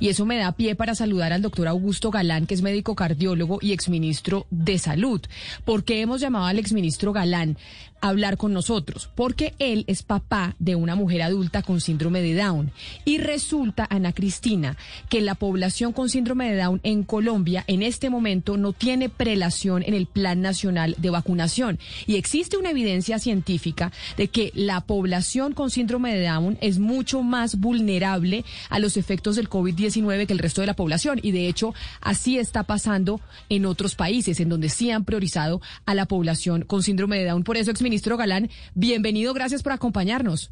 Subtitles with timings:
[0.00, 3.60] Y eso me da pie para saludar al doctor Augusto Galán, que es médico cardiólogo
[3.62, 5.20] y exministro de Salud.
[5.64, 7.56] ¿Por qué hemos llamado al exministro Galán
[8.00, 9.08] a hablar con nosotros?
[9.14, 12.72] Porque él es papá de una mujer adulta con síndrome de Down.
[13.04, 14.76] Y resulta, Ana Cristina,
[15.08, 19.84] que la población con síndrome de Down en Colombia en este momento no tiene prelación
[19.86, 21.78] en el Plan Nacional de Vacunación.
[22.08, 27.22] Y existe una evidencia científica de que la población con síndrome de Down es mucho
[27.22, 31.20] más vulnerable a los efectos del COVID-19 que el resto de la población.
[31.22, 35.94] Y de hecho, así está pasando en otros países, en donde sí han priorizado a
[35.94, 37.44] la población con síndrome de Down.
[37.44, 40.50] Por eso, exministro Galán, bienvenido, gracias por acompañarnos.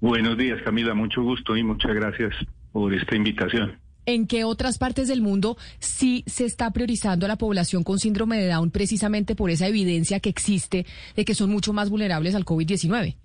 [0.00, 2.34] Buenos días, Camila, mucho gusto y muchas gracias
[2.72, 3.78] por esta invitación.
[4.06, 8.38] ¿En qué otras partes del mundo sí se está priorizando a la población con síndrome
[8.38, 12.46] de Down precisamente por esa evidencia que existe de que son mucho más vulnerables al
[12.46, 13.16] COVID-19?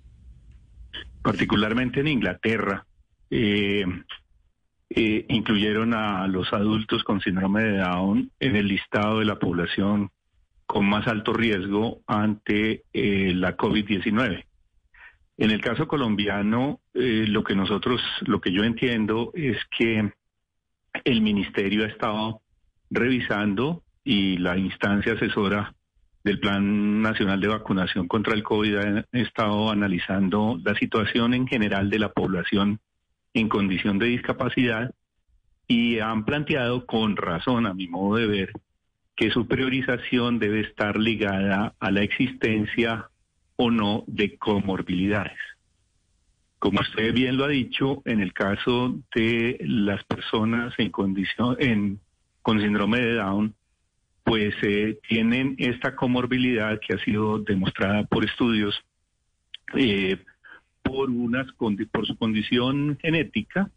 [1.22, 2.86] Particularmente en Inglaterra,
[3.30, 3.84] eh,
[4.88, 10.10] eh, incluyeron a los adultos con síndrome de Down en el listado de la población
[10.64, 14.44] con más alto riesgo ante eh, la COVID-19.
[15.38, 20.12] En el caso colombiano, eh, lo que nosotros, lo que yo entiendo es que
[21.04, 22.40] el ministerio ha estado
[22.90, 25.74] revisando y la instancia asesora
[26.24, 31.90] del Plan Nacional de Vacunación contra el COVID ha estado analizando la situación en general
[31.90, 32.80] de la población
[33.36, 34.94] en condición de discapacidad
[35.68, 38.52] y han planteado con razón, a mi modo de ver,
[39.14, 43.10] que su priorización debe estar ligada a la existencia
[43.56, 45.38] o no de comorbilidades.
[46.58, 52.00] Como usted bien lo ha dicho, en el caso de las personas en condición
[52.40, 53.54] con síndrome de Down,
[54.24, 58.74] pues eh, tienen esta comorbilidad que ha sido demostrada por estudios
[59.74, 60.16] eh,
[60.86, 63.70] por, unas, por su condición genética,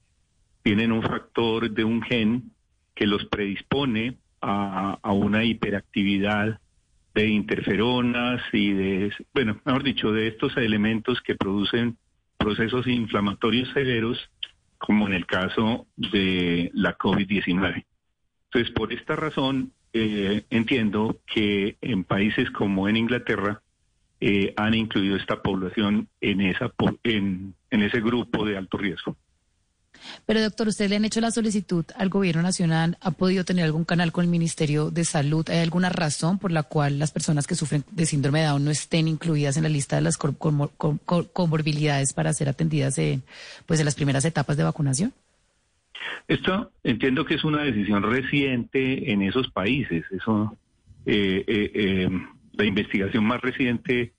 [0.63, 2.51] tienen un factor de un gen
[2.95, 6.59] que los predispone a, a una hiperactividad
[7.13, 11.97] de interferonas y de, bueno, mejor dicho, de estos elementos que producen
[12.37, 14.17] procesos inflamatorios severos,
[14.77, 17.85] como en el caso de la COVID-19.
[18.45, 23.61] Entonces, por esta razón, eh, entiendo que en países como en Inglaterra,
[24.21, 26.71] eh, han incluido esta población en, esa,
[27.03, 29.15] en, en ese grupo de alto riesgo.
[30.25, 32.97] Pero doctor, ¿usted le han hecho la solicitud al gobierno nacional?
[33.01, 35.47] ¿Ha podido tener algún canal con el Ministerio de Salud?
[35.49, 38.71] ¿Hay alguna razón por la cual las personas que sufren de síndrome de Down no
[38.71, 43.23] estén incluidas en la lista de las comorbilidades para ser atendidas en,
[43.65, 45.13] pues, en las primeras etapas de vacunación?
[46.27, 50.05] Esto entiendo que es una decisión reciente en esos países.
[50.11, 50.57] Eso
[51.05, 52.08] eh, eh, eh
[52.79, 54.13] investigación más reciente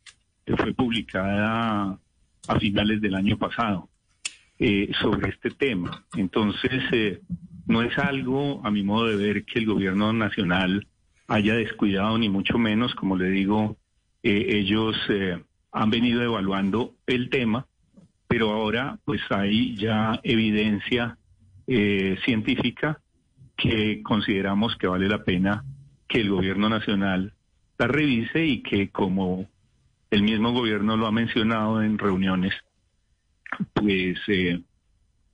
[0.56, 1.98] fue publicada
[2.48, 3.88] a finales del año pasado
[4.58, 6.04] eh, sobre este tema.
[6.16, 7.20] Entonces, eh,
[7.66, 10.86] no es algo, a mi modo de ver, que el gobierno nacional
[11.28, 13.76] haya descuidado, ni mucho menos, como le digo,
[14.22, 14.96] eh, ellos
[15.72, 17.66] han venido evaluando el tema,
[18.26, 21.16] pero ahora pues hay ya evidencia
[22.24, 23.00] científica
[23.56, 25.64] que consideramos que vale la pena
[26.08, 27.34] que el gobierno nacional
[27.80, 29.48] la revise y que como
[30.10, 32.52] el mismo gobierno lo ha mencionado en reuniones,
[33.72, 34.60] pues eh,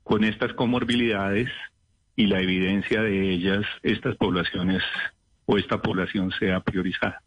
[0.04, 1.48] con estas comorbilidades
[2.14, 4.80] y la evidencia de ellas, estas poblaciones
[5.46, 7.20] o esta población sea priorizada.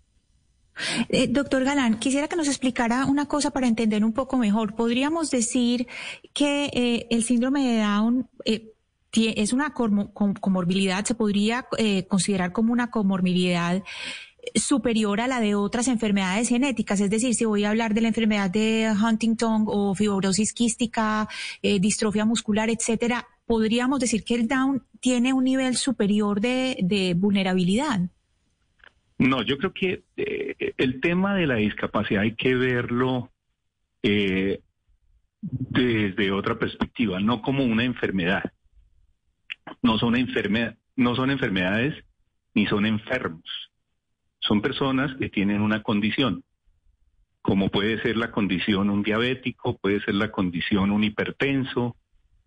[1.09, 4.73] Eh, doctor Galán, quisiera que nos explicara una cosa para entender un poco mejor.
[4.73, 5.87] ¿Podríamos decir
[6.33, 8.29] que eh, el síndrome de Down
[9.11, 11.65] es una comorbilidad, se podría
[12.07, 13.83] considerar como una comorbilidad
[14.55, 16.99] superior a la de otras enfermedades genéticas.
[17.01, 21.27] Es decir, si voy a hablar de la enfermedad de Huntington o fibrosis quística,
[21.61, 28.01] eh, distrofia muscular, etcétera, podríamos decir que el Down tiene un nivel superior de, vulnerabilidad.
[29.17, 33.29] No, yo creo que eh, el tema de la discapacidad hay que verlo
[34.03, 34.61] eh,
[35.41, 38.51] desde otra perspectiva, no como una enfermedad.
[39.81, 42.03] No son, enfermedad, no son enfermedades
[42.53, 43.68] ni son enfermos
[44.39, 46.43] son personas que tienen una condición,
[47.41, 51.95] como puede ser la condición un diabético, puede ser la condición un hipertenso,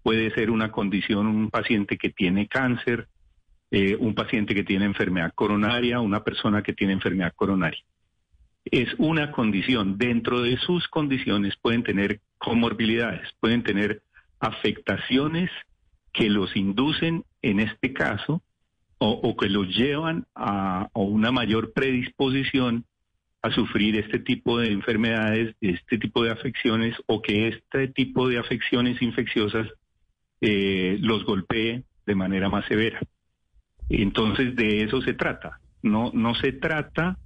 [0.03, 3.09] puede ser una condición un paciente que tiene cáncer,
[3.71, 7.83] eh, un paciente que tiene enfermedad coronaria, una persona que tiene enfermedad coronaria.
[8.65, 9.99] Es una condición.
[9.99, 14.03] Dentro de sus condiciones pueden tener comorbilidades, pueden tener
[14.41, 15.51] afectaciones
[16.13, 18.43] que los inducen, en este caso,
[19.05, 22.85] o, que los llevan a, una mayor predisposición
[23.43, 28.39] a sufrir este tipo de enfermedades, este tipo de afecciones o que este tipo de
[28.39, 29.67] afecciones infecciosas
[30.41, 33.01] eh, los golpee de manera más severa.
[33.89, 35.59] Entonces, de eso se trata.
[35.83, 37.19] No, no se trata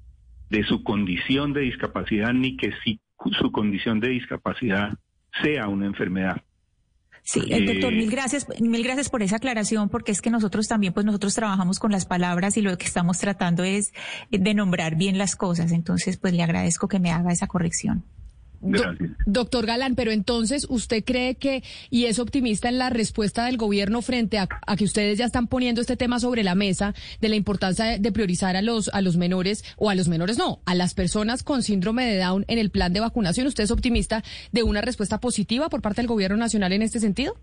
[0.48, 3.00] de su condición de discapacidad ni que si
[3.38, 4.98] su condición de discapacidad
[5.42, 6.42] sea una enfermedad.
[7.26, 10.92] Sí, eh, doctor, mil gracias, mil gracias por esa aclaración, porque es que nosotros también,
[10.92, 13.92] pues nosotros trabajamos con las palabras y lo que estamos tratando es
[14.30, 15.72] de nombrar bien las cosas.
[15.72, 18.04] Entonces, pues le agradezco que me haga esa corrección
[19.26, 24.02] doctor Galán, pero entonces usted cree que, y es optimista en la respuesta del gobierno
[24.02, 27.98] frente a, que ustedes ya están poniendo este tema sobre la mesa de la importancia
[27.98, 31.42] de, priorizar a los, a los menores, o a los menores no, a las personas
[31.42, 33.46] con síndrome de Down en el plan de vacunación.
[33.46, 34.22] ¿Usted es optimista
[34.52, 37.34] de una respuesta positiva por parte del gobierno nacional en este sentido?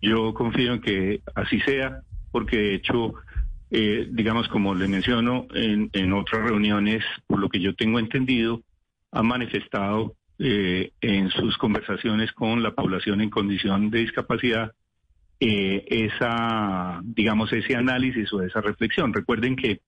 [0.00, 3.14] Yo confío en que así sea, porque de hecho,
[3.70, 8.62] eh, digamos, como le menciono en, en otras reuniones, por lo que yo tengo entendido,
[9.10, 14.72] ha manifestado eh, en sus conversaciones con la población en condición de discapacidad
[15.40, 19.12] eh, esa, digamos, ese análisis o esa reflexión.
[19.12, 19.80] Recuerden que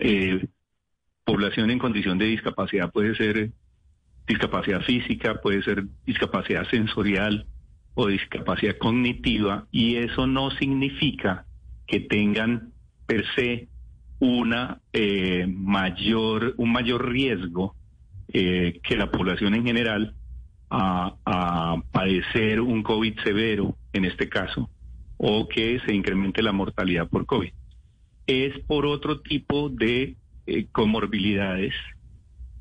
[0.00, 0.46] eh,
[1.24, 3.50] población en condición de discapacidad puede ser
[4.26, 7.46] discapacidad física, puede ser discapacidad sensorial
[7.94, 11.46] o discapacidad cognitiva y eso no significa
[11.86, 12.72] que tengan
[13.06, 13.68] per se
[14.20, 14.80] una
[15.48, 17.74] mayor un mayor riesgo
[18.32, 20.14] eh, que la población en general
[20.70, 24.68] a, padecer un COVID severo, en este caso,
[25.16, 27.52] o que se incremente la mortalidad por COVID.
[28.26, 30.16] Es por otro tipo de
[30.46, 31.74] eh, comorbilidades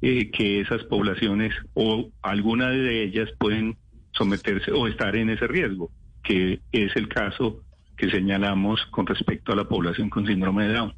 [0.01, 3.77] eh, que esas poblaciones o alguna de ellas pueden
[4.11, 5.91] someterse o estar en ese riesgo,
[6.23, 7.61] que es el caso
[7.97, 10.93] que señalamos con respecto a la población con síndrome de Down.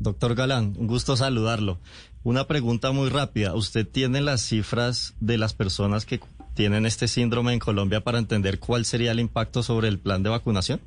[0.00, 1.80] Doctor Galán, un gusto saludarlo.
[2.22, 3.54] Una pregunta muy rápida.
[3.54, 6.20] ¿Usted tiene las cifras de las personas que
[6.54, 10.30] tienen este síndrome en Colombia para entender cuál sería el impacto sobre el plan de
[10.30, 10.80] vacunación?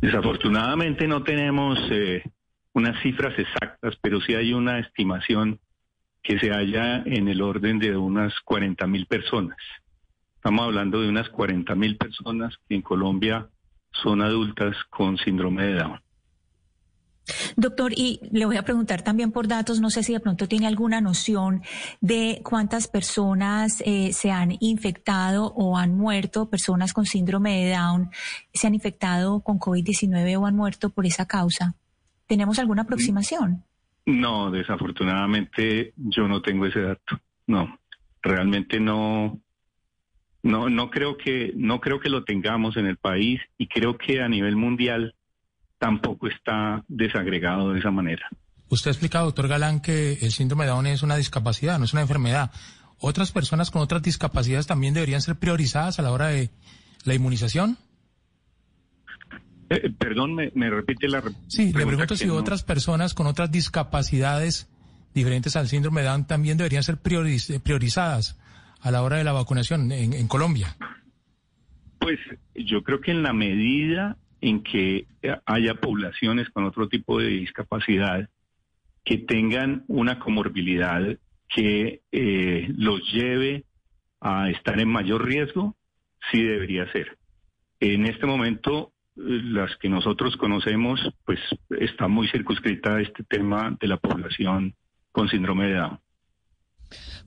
[0.00, 2.22] Desafortunadamente no tenemos eh,
[2.72, 5.60] unas cifras exactas, pero sí hay una estimación
[6.22, 9.56] que se halla en el orden de unas 40 mil personas.
[10.34, 13.48] Estamos hablando de unas 40 mil personas que en Colombia
[13.92, 16.00] son adultas con síndrome de Down.
[17.56, 20.66] Doctor, y le voy a preguntar también por datos, no sé si de pronto tiene
[20.66, 21.62] alguna noción
[22.00, 28.10] de cuántas personas eh, se han infectado o han muerto, personas con síndrome de Down,
[28.52, 31.74] se han infectado con COVID-19 o han muerto por esa causa.
[32.26, 33.64] ¿Tenemos alguna aproximación?
[34.06, 37.20] No, desafortunadamente yo no tengo ese dato.
[37.46, 37.78] No,
[38.22, 39.40] realmente no.
[40.42, 44.20] No, no creo que no creo que lo tengamos en el país y creo que
[44.20, 45.14] a nivel mundial
[45.84, 48.26] tampoco está desagregado de esa manera.
[48.70, 51.92] Usted ha explicado, doctor Galán, que el síndrome de Down es una discapacidad, no es
[51.92, 52.50] una enfermedad.
[53.00, 56.48] ¿Otras personas con otras discapacidades también deberían ser priorizadas a la hora de
[57.04, 57.76] la inmunización?
[59.68, 64.70] Eh, perdón, me, repite la Sí, le pregunto si otras personas con otras discapacidades
[65.12, 68.40] diferentes al síndrome de Down también deberían ser priorizadas
[68.80, 70.78] a la hora de la vacunación en, en Colombia.
[71.98, 72.18] Pues
[72.54, 75.06] yo creo que en la medida en que
[75.46, 78.28] haya poblaciones con otro tipo de discapacidad
[79.02, 81.16] que tengan una comorbilidad
[81.48, 83.64] que eh, los lleve
[84.20, 85.76] a estar en mayor riesgo,
[86.30, 87.16] sí debería ser.
[87.80, 91.40] En este momento, las que nosotros conocemos, pues
[91.80, 94.74] está muy circunscrita este tema de la población
[95.10, 96.00] con síndrome de Down.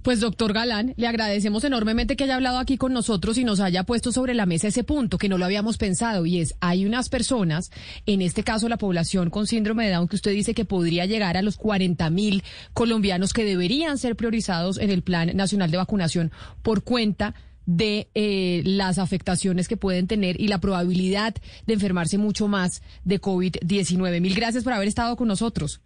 [0.02, 3.84] Pues doctor Galán, le agradecemos enormemente que haya hablado aquí con nosotros y nos haya
[3.84, 7.10] puesto sobre la mesa ese punto que no lo habíamos pensado y es, hay unas
[7.10, 7.72] personas,
[8.06, 11.38] en este caso la población con síndrome de Down, que usted dice que podría llegar
[11.38, 12.44] a los 40 mil
[12.74, 16.32] colombianos que deberían ser priorizados en el Plan Nacional de Vacunación
[16.62, 17.36] por cuenta
[17.68, 21.36] de eh, las afectaciones que pueden tener y la probabilidad
[21.68, 24.22] de enfermarse mucho más de COVID-19.
[24.22, 25.82] Mil gracias por haber estado con nosotros.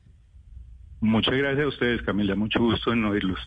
[1.01, 2.35] Muchas gracias a ustedes, Camila.
[2.35, 3.39] Mucho gusto en oírlos.